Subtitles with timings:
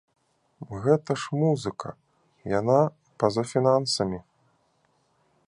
[0.85, 1.89] Гэта ж музыка,
[2.59, 2.79] яна
[3.25, 4.19] па-за фінансамі.